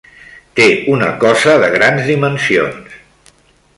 [0.59, 2.97] Té una cosa de grans dimensions.